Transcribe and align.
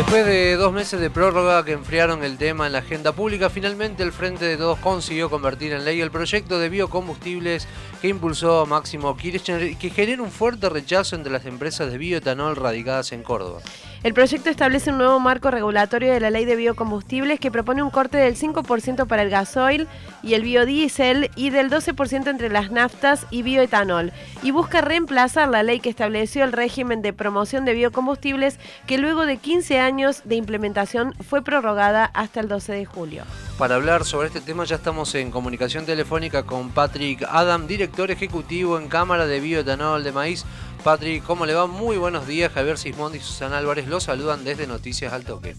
Después 0.00 0.24
de 0.24 0.56
dos 0.56 0.72
meses 0.72 0.98
de 0.98 1.10
prórroga 1.10 1.62
que 1.62 1.72
enfriaron 1.72 2.24
el 2.24 2.38
tema 2.38 2.66
en 2.66 2.72
la 2.72 2.78
agenda 2.78 3.12
pública, 3.12 3.50
finalmente 3.50 4.02
el 4.02 4.12
Frente 4.12 4.46
de 4.46 4.56
Todos 4.56 4.78
consiguió 4.78 5.28
convertir 5.28 5.74
en 5.74 5.84
ley 5.84 6.00
el 6.00 6.10
proyecto 6.10 6.58
de 6.58 6.70
biocombustibles 6.70 7.68
que 8.00 8.08
impulsó 8.08 8.64
Máximo 8.64 9.14
Kirchner 9.14 9.62
y 9.62 9.76
que 9.76 9.90
genera 9.90 10.22
un 10.22 10.30
fuerte 10.30 10.70
rechazo 10.70 11.16
entre 11.16 11.30
las 11.30 11.44
empresas 11.44 11.92
de 11.92 11.98
bioetanol 11.98 12.56
radicadas 12.56 13.12
en 13.12 13.22
Córdoba. 13.22 13.60
El 14.02 14.14
proyecto 14.14 14.48
establece 14.48 14.90
un 14.90 14.96
nuevo 14.96 15.20
marco 15.20 15.50
regulatorio 15.50 16.10
de 16.10 16.20
la 16.20 16.30
ley 16.30 16.46
de 16.46 16.56
biocombustibles 16.56 17.38
que 17.38 17.50
propone 17.50 17.82
un 17.82 17.90
corte 17.90 18.16
del 18.16 18.34
5% 18.34 19.06
para 19.06 19.22
el 19.22 19.28
gasoil 19.28 19.88
y 20.22 20.32
el 20.32 20.42
biodiesel 20.42 21.30
y 21.36 21.50
del 21.50 21.68
12% 21.70 22.28
entre 22.28 22.48
las 22.48 22.70
naftas 22.70 23.26
y 23.30 23.42
bioetanol 23.42 24.10
y 24.42 24.52
busca 24.52 24.80
reemplazar 24.80 25.50
la 25.50 25.62
ley 25.62 25.80
que 25.80 25.90
estableció 25.90 26.44
el 26.44 26.52
régimen 26.52 27.02
de 27.02 27.12
promoción 27.12 27.66
de 27.66 27.74
biocombustibles 27.74 28.58
que 28.86 28.96
luego 28.96 29.26
de 29.26 29.36
15 29.36 29.80
años 29.80 30.22
de 30.24 30.36
implementación 30.36 31.12
fue 31.28 31.42
prorrogada 31.42 32.06
hasta 32.06 32.40
el 32.40 32.48
12 32.48 32.72
de 32.72 32.86
julio. 32.86 33.24
Para 33.58 33.74
hablar 33.74 34.06
sobre 34.06 34.28
este 34.28 34.40
tema 34.40 34.64
ya 34.64 34.76
estamos 34.76 35.14
en 35.14 35.30
comunicación 35.30 35.84
telefónica 35.84 36.44
con 36.44 36.70
Patrick 36.70 37.22
Adam, 37.28 37.66
director 37.66 38.10
ejecutivo 38.10 38.78
en 38.78 38.88
Cámara 38.88 39.26
de 39.26 39.40
Bioetanol 39.40 40.02
de 40.02 40.12
Maíz. 40.12 40.46
Patrick, 40.82 41.22
¿cómo 41.24 41.44
le 41.44 41.54
va? 41.54 41.66
Muy 41.66 41.98
buenos 41.98 42.26
días. 42.26 42.50
Javier 42.52 42.78
Sismondi 42.78 43.18
y 43.18 43.20
Susana 43.20 43.58
Álvarez 43.58 43.86
los 43.86 44.04
saludan 44.04 44.44
desde 44.44 44.66
Noticias 44.66 45.12
al 45.12 45.24
Toque. 45.24 45.54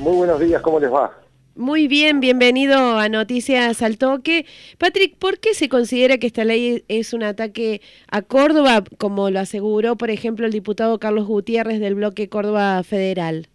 Muy 0.00 0.16
buenos 0.16 0.40
días, 0.40 0.60
¿cómo 0.62 0.80
les 0.80 0.92
va? 0.92 1.12
Muy 1.54 1.86
bien, 1.86 2.18
bienvenido 2.20 2.98
a 2.98 3.08
Noticias 3.08 3.82
al 3.82 3.98
Toque. 3.98 4.46
Patrick, 4.78 5.16
¿por 5.16 5.38
qué 5.38 5.54
se 5.54 5.68
considera 5.68 6.18
que 6.18 6.26
esta 6.26 6.44
ley 6.44 6.84
es 6.88 7.12
un 7.12 7.22
ataque 7.22 7.82
a 8.10 8.22
Córdoba, 8.22 8.82
como 8.98 9.30
lo 9.30 9.38
aseguró, 9.38 9.96
por 9.96 10.10
ejemplo, 10.10 10.46
el 10.46 10.52
diputado 10.52 10.98
Carlos 10.98 11.26
Gutiérrez 11.26 11.78
del 11.78 11.94
bloque 11.94 12.28
Córdoba 12.28 12.82
Federal? 12.82 13.46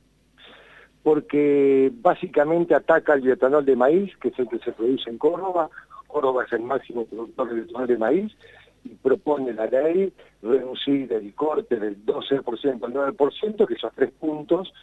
Porque 1.03 1.91
básicamente 2.01 2.75
ataca 2.75 3.13
al 3.13 3.21
bioetanol 3.21 3.65
de 3.65 3.75
maíz, 3.75 4.15
que 4.21 4.29
es 4.29 4.39
el 4.39 4.47
que 4.47 4.59
se 4.59 4.71
produce 4.71 5.09
en 5.09 5.17
Córdoba. 5.17 5.69
Córdoba 6.07 6.45
es 6.45 6.53
el 6.53 6.61
máximo 6.61 7.05
productor 7.05 7.49
de 7.49 7.55
bioetanol 7.55 7.87
de 7.87 7.97
maíz 7.97 8.33
propone 9.01 9.53
la 9.53 9.67
ley 9.67 10.13
reducir 10.41 11.11
el 11.11 11.33
corte 11.33 11.77
del 11.77 12.05
12% 12.05 12.83
al 12.83 13.15
9%, 13.15 13.67
que 13.67 13.73
esos 13.73 13.93
tres 13.93 14.11
puntos 14.19 14.73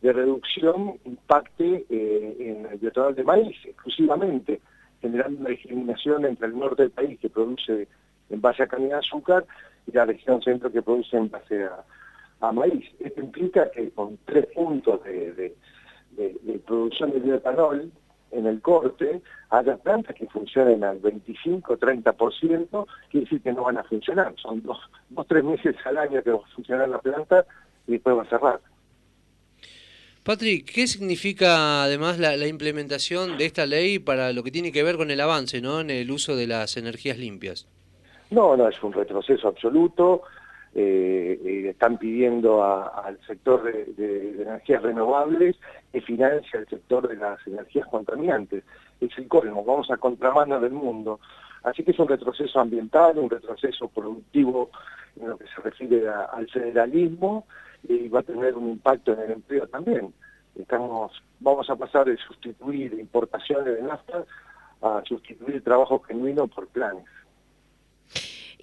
de 0.00 0.12
reducción 0.12 0.98
impacte 1.04 1.86
eh, 1.88 2.36
en 2.38 2.66
el 2.66 2.78
bioetanol 2.78 3.14
de 3.14 3.24
maíz 3.24 3.56
exclusivamente, 3.64 4.60
generando 5.00 5.40
una 5.40 5.50
discriminación 5.50 6.24
entre 6.24 6.48
el 6.48 6.58
norte 6.58 6.82
del 6.82 6.90
país 6.90 7.18
que 7.20 7.30
produce 7.30 7.88
en 8.30 8.40
base 8.40 8.62
a 8.62 8.66
caña 8.66 8.88
de 8.88 8.94
azúcar 8.94 9.46
y 9.86 9.92
la 9.92 10.04
región 10.04 10.42
centro 10.42 10.72
que 10.72 10.82
produce 10.82 11.16
en 11.16 11.30
base 11.30 11.64
a, 12.40 12.50
maíz. 12.52 12.84
Esto 12.98 13.20
implica 13.20 13.70
que 13.70 13.90
con 13.90 14.18
tres 14.24 14.46
puntos 14.52 15.04
de, 15.04 15.54
de 16.16 16.58
producción 16.66 17.12
de 17.12 17.20
bioetanol 17.20 17.92
en 18.32 18.46
el 18.46 18.60
corte 18.60 19.22
haya 19.50 19.76
plantas 19.76 20.16
que 20.16 20.26
funcionen 20.26 20.82
al 20.82 21.00
25-30%, 21.00 22.86
quiere 23.10 23.24
decir 23.24 23.42
que 23.42 23.52
no 23.52 23.64
van 23.64 23.78
a 23.78 23.84
funcionar. 23.84 24.34
Son 24.36 24.62
dos, 24.62 24.78
dos, 25.10 25.26
tres 25.26 25.44
meses 25.44 25.76
al 25.84 25.98
año 25.98 26.22
que 26.22 26.30
va 26.30 26.38
a 26.38 26.54
funcionar 26.54 26.88
la 26.88 26.98
planta 26.98 27.44
y 27.86 27.92
después 27.92 28.16
va 28.16 28.22
a 28.22 28.28
cerrar. 28.28 28.60
Patrick, 30.24 30.70
¿qué 30.72 30.86
significa 30.86 31.82
además 31.82 32.18
la, 32.18 32.36
la, 32.36 32.46
implementación 32.46 33.38
de 33.38 33.44
esta 33.44 33.66
ley 33.66 33.98
para 33.98 34.32
lo 34.32 34.44
que 34.44 34.52
tiene 34.52 34.70
que 34.70 34.84
ver 34.84 34.96
con 34.96 35.10
el 35.10 35.20
avance 35.20 35.60
¿no? 35.60 35.80
en 35.80 35.90
el 35.90 36.10
uso 36.12 36.36
de 36.36 36.46
las 36.46 36.76
energías 36.76 37.18
limpias? 37.18 37.66
No, 38.30 38.56
no, 38.56 38.68
es 38.68 38.82
un 38.82 38.92
retroceso 38.92 39.48
absoluto. 39.48 40.22
Eh, 40.74 41.66
están 41.68 41.98
pidiendo 41.98 42.64
al 42.64 43.18
sector 43.26 43.62
de, 43.62 44.42
energías 44.42 44.82
renovables 44.82 45.56
que 45.92 46.00
financie 46.00 46.60
el 46.60 46.66
sector 46.66 47.08
de 47.08 47.16
las 47.16 47.46
energías 47.46 47.86
contaminantes. 47.88 48.64
Es 49.00 49.10
el 49.18 49.28
colmo, 49.28 49.64
vamos 49.64 49.90
a 49.90 49.98
contramano 49.98 50.60
del 50.60 50.72
mundo. 50.72 51.20
Así 51.62 51.82
que 51.84 51.90
es 51.90 51.98
un 51.98 52.08
retroceso 52.08 52.58
ambiental, 52.58 53.18
un 53.18 53.28
retroceso 53.28 53.88
productivo 53.88 54.70
en 55.20 55.28
lo 55.28 55.36
que 55.36 55.46
se 55.46 55.60
refiere 55.60 56.08
al 56.08 56.48
federalismo 56.48 57.46
y 57.86 58.08
va 58.08 58.20
a 58.20 58.24
tener 58.24 58.54
un 58.54 58.70
impacto 58.70 59.12
en 59.12 59.20
el 59.20 59.32
empleo 59.32 59.66
también. 59.66 60.12
Estamos, 60.58 61.12
vamos 61.40 61.68
a 61.68 61.76
pasar 61.76 62.06
de 62.06 62.16
sustituir 62.16 62.94
importaciones 62.94 63.76
de 63.76 63.82
nafta 63.82 64.24
a 64.80 65.02
sustituir 65.06 65.62
trabajo 65.62 66.00
genuino 66.00 66.46
por 66.48 66.66
planes. 66.68 67.04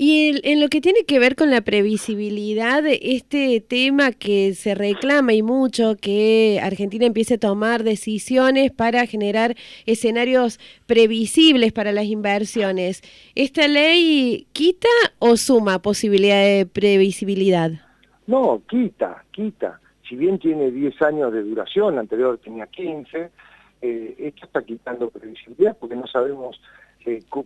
Y 0.01 0.39
en, 0.49 0.61
lo 0.61 0.69
que 0.69 0.79
tiene 0.79 1.03
que 1.03 1.19
ver 1.19 1.35
con 1.35 1.51
la 1.51 1.59
previsibilidad, 1.59 2.85
este 2.87 3.59
tema 3.59 4.13
que 4.13 4.53
se 4.53 4.73
reclama 4.73 5.33
y 5.33 5.41
mucho, 5.41 5.97
que 5.99 6.61
Argentina 6.63 7.05
empiece 7.05 7.33
a 7.33 7.37
tomar 7.37 7.83
decisiones 7.83 8.71
para 8.71 9.05
generar 9.07 9.55
escenarios 9.85 10.57
previsibles 10.87 11.73
para 11.73 11.91
las 11.91 12.05
inversiones, 12.05 13.01
¿esta 13.35 13.67
ley 13.67 14.47
quita 14.53 14.87
o 15.19 15.35
suma 15.35 15.79
posibilidad 15.79 16.41
de 16.45 16.65
previsibilidad? 16.65 17.71
No, 18.25 18.61
quita, 18.69 19.25
quita. 19.31 19.81
Si 20.07 20.15
bien 20.15 20.39
tiene 20.39 20.71
10 20.71 21.01
años 21.01 21.33
de 21.33 21.43
duración, 21.43 21.99
anterior 21.99 22.39
tenía 22.41 22.67
15, 22.67 23.31
eh, 23.81 24.15
esto 24.17 24.45
está 24.45 24.61
quitando 24.61 25.09
previsibilidad 25.09 25.75
porque 25.77 25.97
no 25.97 26.07
sabemos 26.07 26.57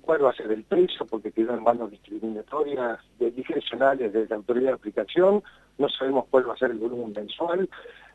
cuál 0.02 0.26
va 0.26 0.32
a 0.32 0.36
ser 0.36 0.52
el 0.52 0.64
precio, 0.64 1.06
porque 1.06 1.32
quedó 1.32 1.54
en 1.54 1.64
manos 1.64 1.92
discriminatorias, 1.92 3.00
de, 3.20 3.32
discrecionales 3.32 4.12
de 4.12 4.28
la 4.28 4.36
autoridad 4.36 4.70
de 4.70 4.74
aplicación, 4.74 5.44
no 5.78 5.90
sabemos 5.90 6.26
cuál 6.30 6.50
va 6.50 6.54
a 6.54 6.58
ser 6.58 6.72
el 6.72 6.78
volumen 6.78 7.14
mensual, 7.14 7.70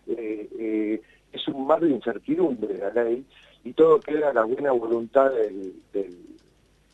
eh, 0.06 0.48
eh, 0.58 1.02
es 1.32 1.48
un 1.48 1.66
mar 1.66 1.80
de 1.80 1.90
incertidumbre 1.90 2.78
la 2.78 2.90
ley, 2.90 3.24
y 3.64 3.72
todo 3.72 4.00
queda 4.00 4.30
a 4.30 4.32
la 4.32 4.44
buena 4.44 4.72
voluntad 4.72 5.30
del, 5.30 5.74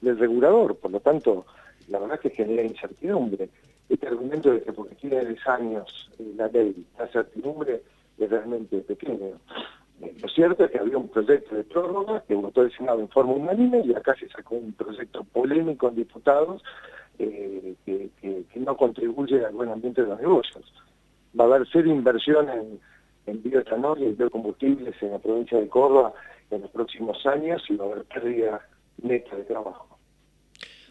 regulador, 0.03 0.77
por 0.77 0.91
lo 0.91 1.01
tanto, 1.01 1.47
la 1.89 1.99
verdad 1.99 2.21
que 2.21 2.31
genera 2.31 2.63
incertidumbre. 2.63 3.49
Este 3.89 4.07
argumento 4.07 4.51
de 4.51 4.63
que 4.63 4.73
porque 4.73 4.95
tiene 4.97 5.25
10 5.25 5.47
años 5.49 6.11
eh, 6.19 6.33
la 6.37 6.49
ley, 6.49 6.87
la 6.99 7.07
incertidumbre 7.07 7.83
es 8.19 8.31
realmente 8.31 8.79
pequeño. 8.81 9.39
Lo 10.21 10.29
cierto 10.29 10.65
es 10.65 10.71
que 10.71 10.79
había 10.79 10.99
un 10.99 11.09
proyecto 11.09 11.55
de 11.55 11.65
prórroga 11.65 12.23
que 12.27 12.35
votó 12.35 12.63
el 12.63 12.77
Senado 12.77 13.01
en 13.01 13.09
forma 13.09 13.33
unánime 13.33 13.83
y 13.85 13.95
acá 13.95 14.15
se 14.19 14.29
sacó 14.29 14.57
un 14.57 14.73
proyecto 14.73 15.25
polémico 15.25 15.89
en 15.89 15.97
diputados 15.97 16.63
eh, 17.19 17.75
que, 17.85 18.11
no 18.57 18.77
contribuye 18.77 19.45
al 19.45 19.53
buen 19.53 19.69
ambiente 19.69 20.03
de 20.03 20.09
los 20.09 20.21
negocios. 20.21 20.73
Va 21.39 21.45
a 21.45 21.49
haber 21.49 21.69
cero 21.71 21.91
inversión 21.91 22.49
en, 22.49 22.81
en 23.27 23.43
bioetanol 23.43 23.99
y 24.01 24.07
en 24.07 24.17
biocombustibles 24.17 24.95
en 25.03 25.11
la 25.11 25.19
provincia 25.19 25.59
de 25.59 25.69
Córdoba 25.69 26.15
en 26.51 26.63
los 26.63 26.71
próximos 26.71 27.25
años 27.27 27.63
y 27.69 27.77
va 27.77 27.85
a 27.85 27.89
haber 27.93 28.05
pérdida 28.05 28.61
neta 29.03 29.37
de 29.37 29.45
trabajo. 29.45 29.94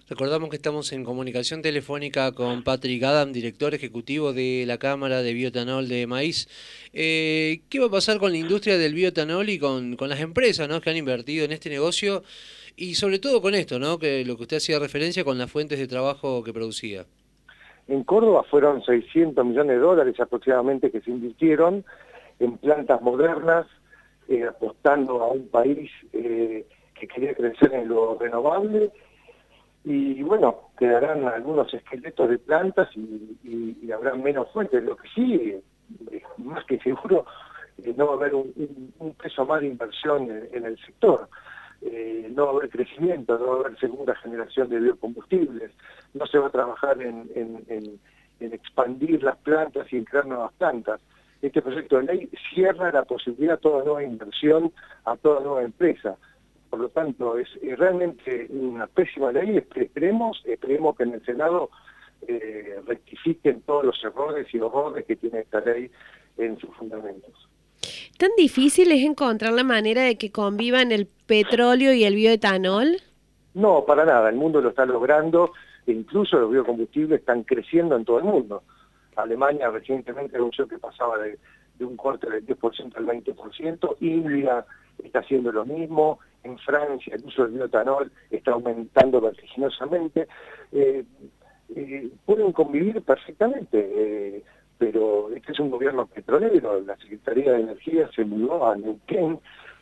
Recordamos 0.09 0.50
que 0.50 0.58
estamos 0.58 0.91
en 0.91 1.06
comunicación 1.06 1.62
telefónica 1.62 2.34
con 2.34 2.62
Patrick 2.62 3.02
Adam, 3.03 3.31
director 3.31 3.74
ejecutivo 3.74 4.34
de 4.34 4.66
la 4.68 4.78
Cámara 4.78 5.22
de 5.22 5.34
Bioetanol 5.34 5.88
de 5.88 6.08
Maíz. 6.08 6.50
Eh, 6.91 7.62
¿Qué 7.69 7.80
va 7.80 7.86
a 7.86 7.90
pasar 7.90 8.19
con 8.19 8.34
la 8.34 8.38
industria 8.38 8.78
del 8.78 8.96
bioetanol 8.96 9.47
y 9.47 9.59
con, 9.59 9.96
las 9.97 10.20
empresas 10.20 10.67
¿no? 10.67 10.82
que 10.82 10.90
han 10.90 10.97
invertido 10.97 11.46
en 11.46 11.53
este 11.53 11.70
negocio? 11.70 12.23
Y 12.76 12.96
sobre 12.96 13.20
todo 13.20 13.41
con 13.41 13.55
esto, 13.55 13.79
¿no? 13.79 13.97
que 13.97 14.26
lo 14.26 14.35
que 14.35 14.41
usted 14.41 14.58
hacía 14.58 14.78
referencia 14.78 15.23
con 15.23 15.38
las 15.38 15.50
fuentes 15.50 15.79
de 15.79 15.88
trabajo 15.88 16.44
que 16.44 16.52
producía. 16.52 17.05
En 17.88 18.03
Córdoba 18.03 18.44
fueron 18.44 18.84
600 18.84 19.46
millones 19.46 19.78
de 19.78 19.82
dólares 19.82 20.20
aproximadamente 20.20 20.91
que 20.91 21.00
se 21.00 21.11
invirtieron 21.11 21.85
en 22.40 22.58
plantas 22.58 23.02
modernas, 23.02 23.67
eh, 24.28 24.44
apostando 24.44 25.23
a 25.23 25.32
un 25.32 25.47
país 25.47 25.90
eh, 26.11 26.66
que 26.94 27.08
quería 27.08 27.34
crecer 27.34 27.73
en 27.73 27.88
lo 27.88 28.17
renovable 28.20 28.91
y 29.85 30.24
bueno, 30.24 30.70
quedarán 30.78 31.28
algunos 31.28 31.74
esqueletos 31.74 32.30
de 32.30 32.38
plantas 32.38 32.90
y, 32.96 33.91
habrá 33.91 34.16
menos 34.16 34.50
fuentes. 34.52 34.82
Lo 34.84 34.96
que 34.96 35.08
sí, 35.14 35.62
más 36.38 36.64
que 36.66 36.80
seguro, 36.80 37.26
eh, 37.84 37.94
no 37.96 38.08
va 38.08 38.14
a 38.14 38.16
haber 38.16 38.34
un, 38.34 39.16
peso 39.22 39.46
más 39.46 39.62
de 39.62 39.68
inversión 39.68 40.30
en, 40.52 40.66
el 40.66 40.78
sector. 40.80 41.28
Eh, 41.82 42.32
no 42.34 42.46
va 42.46 42.52
a 42.52 42.56
haber 42.56 42.70
crecimiento, 42.70 43.38
no 43.38 43.46
va 43.46 43.56
a 43.56 43.59
haber 43.66 43.80
segunda 43.80 44.16
generación 44.16 44.70
de 44.70 44.80
biocombustibles, 44.80 45.72
no 46.14 46.26
se 46.28 46.38
va 46.38 46.47
a 46.47 46.52
trabajar 46.52 47.02
en, 47.02 48.00
expandir 48.40 49.24
las 49.24 49.38
plantas 49.38 49.91
y 49.91 49.97
en 49.97 50.06
crear 50.06 50.26
nuevas 50.26 50.53
plantas. 50.53 51.02
Este 51.41 51.62
proyecto 51.62 51.97
de 51.97 52.03
ley 52.03 52.29
cierra 52.53 52.91
la 52.91 53.03
posibilidad 53.03 53.56
a 53.56 53.58
toda 53.58 53.84
nueva 53.84 54.03
inversión, 54.03 54.72
a 55.03 55.18
toda 55.18 55.41
nueva 55.41 55.64
empresa 55.64 56.18
por 56.73 56.79
lo 56.79 56.90
tanto 56.90 57.37
es, 57.37 57.47
realmente 57.78 58.47
una 58.49 58.87
pésima 58.87 59.31
ley, 59.31 59.58
esperemos, 59.75 60.41
esperemos 60.43 60.97
que 60.97 61.03
en 61.03 61.14
el 61.14 61.23
Senado 61.23 61.70
eh, 62.28 62.81
rectifiquen 62.87 63.61
todos 63.61 63.85
los 63.85 64.03
errores 64.03 64.52
y 64.52 64.59
horrores 64.59 65.05
que 65.05 65.16
tiene 65.16 65.41
esta 65.41 65.59
ley 65.59 65.91
en 66.35 66.58
sus 66.58 66.75
fundamentos. 66.75 67.47
¿Tan 68.17 68.31
difícil 68.35 68.91
es 68.91 69.05
encontrar 69.05 69.53
la 69.53 69.64
manera 69.64 70.02
de 70.02 70.17
que 70.17 70.31
convivan 70.31 70.91
el 70.91 71.05
petróleo 71.05 71.93
y 71.93 72.05
el 72.05 72.16
bioetanol? 72.16 72.97
No, 73.53 73.85
para 73.85 74.03
nada, 74.03 74.28
el 74.29 74.35
mundo 74.35 74.59
lo 74.59 74.69
está 74.69 74.87
logrando, 74.87 75.52
e 75.85 75.91
incluso 75.91 76.40
los 76.40 76.49
biocombustibles 76.49 77.19
están 77.19 77.43
creciendo 77.43 77.96
en 77.96 78.03
todo 78.03 78.17
el 78.17 78.23
mundo. 78.23 78.64
Alemania 79.16 79.69
recientemente 79.69 80.37
anunció 80.37 80.67
que 80.67 80.79
pasaba 80.79 81.19
de, 81.19 81.37
un 81.81 81.97
corte 81.97 82.28
del 82.31 82.43
10% 82.47 82.96
al 82.96 83.05
20%, 83.05 83.97
India 83.99 84.66
está 85.03 85.19
haciendo 85.19 85.52
lo 85.52 85.66
mismo, 85.66 86.17
en 86.43 86.57
Francia 86.59 87.16
el 87.16 87.25
uso 87.25 87.43
del 87.43 87.53
bioetanol 87.53 88.11
está 88.29 88.51
aumentando 88.51 89.22
vertiginosamente. 89.22 90.28
Eh, 90.72 91.03
eh, 91.75 92.09
pueden 92.25 92.51
convivir 92.51 93.01
perfectamente, 93.01 93.91
eh, 93.95 94.43
pero 94.78 95.31
este 95.34 95.53
es 95.53 95.59
un 95.59 95.72
gobierno 95.72 96.05
petrolero, 96.07 96.81
la 96.81 96.97
Secretaría 96.97 97.53
de 97.53 97.61
Energía 97.61 98.09
se 98.13 98.25
mudó 98.25 98.67
a 98.67 98.75
Neuquén, 98.75 99.40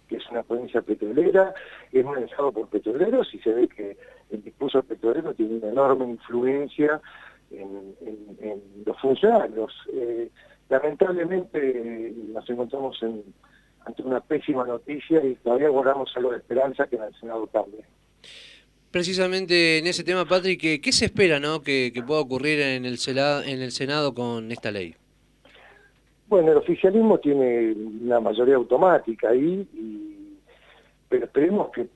que 0.08 0.18
es 0.18 0.30
una 0.30 0.44
provincia 0.44 0.82
petrolera, 0.82 1.54
es 1.92 2.06
manejado 2.06 2.52
por 2.52 2.68
petroleros 2.68 3.34
y 3.34 3.40
se 3.40 3.54
ve 3.54 3.68
que 3.68 3.98
el 4.30 4.44
discurso 4.44 4.84
petrolero 4.84 5.34
tiene 5.34 5.56
una 5.56 5.70
enorme 5.70 6.06
influencia 6.06 7.02
en, 7.50 7.96
los 8.86 9.00
funcionarios. 9.00 9.74
Lamentablemente 10.70 12.14
nos 12.34 12.50
encontramos 12.50 13.02
ante 13.86 14.04
una 14.04 14.20
pésima 14.20 14.66
noticia 14.66 15.24
y 15.24 15.36
todavía 15.36 15.70
guardamos 15.70 16.12
algo 16.16 16.32
de 16.32 16.38
esperanza 16.38 16.88
que 16.88 16.96
en 16.98 17.04
el 17.04 17.16
Senado 17.16 17.48
cambie. 17.48 17.84
Precisamente 18.92 19.78
en 19.78 19.88
ese 19.88 20.04
tema, 20.04 20.26
Patrick, 20.26 20.82
¿qué, 20.82 20.92
se 20.92 21.06
espera 21.06 21.40
¿no? 21.40 21.62
que, 21.62 21.94
pueda 22.06 22.20
ocurrir 22.20 22.60
en 22.60 22.86
el, 22.86 22.98
en 23.08 23.62
el 23.62 23.72
Senado 23.72 24.14
con 24.14 24.52
esta 24.52 24.70
ley? 24.70 24.96
Bueno, 26.28 26.52
el 26.52 26.58
oficialismo 26.58 27.18
tiene 27.20 27.74
una 27.74 28.20
mayoría 28.20 28.56
automática 28.56 29.30
ahí, 29.30 29.68
pero 31.10 31.26
esperemos 31.26 31.72
que, 31.72 31.88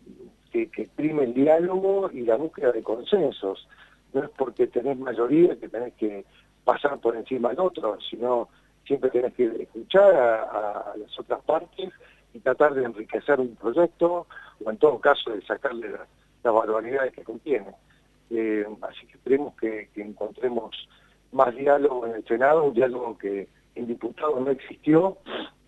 que, 0.69 0.89
prime 0.95 1.25
el 1.25 1.33
diálogo 1.33 2.09
y 2.13 2.21
la 2.21 2.37
búsqueda 2.37 2.71
de 2.71 2.81
consensos. 2.81 3.67
No 4.13 4.23
es 4.23 4.29
porque 4.37 4.67
tenés 4.67 4.97
mayoría 4.97 5.57
que 5.57 5.67
tenés 5.67 5.93
que 5.93 6.25
pasar 6.63 6.99
por 6.99 7.15
encima 7.15 7.49
del 7.49 7.59
otro, 7.59 7.97
sino 8.09 8.49
siempre 8.85 9.09
tenés 9.09 9.33
que 9.33 9.45
escuchar 9.45 10.15
a, 10.15 10.93
las 10.97 11.19
otras 11.19 11.41
partes 11.43 11.91
y 12.33 12.39
tratar 12.39 12.73
de 12.73 12.83
enriquecer 12.83 13.39
un 13.39 13.55
proyecto 13.55 14.27
o 14.63 14.69
en 14.69 14.77
todo 14.77 14.99
caso 14.99 15.31
de 15.31 15.41
sacarle 15.41 15.89
la 15.89 16.05
las 16.45 16.53
barbaridades 16.53 17.11
que 17.11 17.23
contiene. 17.23 17.73
Eh, 18.29 18.65
así 18.81 19.07
que 19.07 19.13
esperemos 19.13 19.55
que, 19.55 19.89
encontremos 19.95 20.75
más 21.31 21.53
diálogo 21.55 22.05
en 22.05 22.13
el 22.13 22.25
Senado, 22.25 22.65
un 22.65 22.73
diálogo 22.73 23.17
que 23.17 23.49
en 23.73 23.87
diputados 23.87 24.39
no 24.39 24.51
existió, 24.51 25.17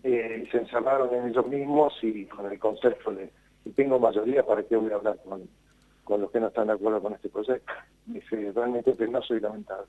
eh, 0.03 0.47
se 0.51 0.57
encerraron 0.59 1.13
en 1.13 1.29
ellos 1.29 1.47
mismos 1.47 1.93
y 2.03 2.25
con 2.25 2.49
el 2.49 2.59
concepto 2.59 3.11
de 3.11 3.29
tengo 3.75 3.99
mayoría, 3.99 4.45
¿para 4.45 4.63
qué 4.63 4.77
voy 4.77 4.91
a 4.93 4.95
hablar 4.95 5.17
con, 5.27 5.49
con 6.05 6.21
los 6.21 6.31
que 6.31 6.39
no 6.39 6.47
están 6.47 6.67
de 6.67 6.73
acuerdo 6.73 7.01
con 7.01 7.13
este 7.13 7.27
proyecto? 7.27 7.73
Es 8.15 8.55
realmente 8.55 8.93
penoso 8.93 9.35
y 9.35 9.41
lamentable. 9.41 9.87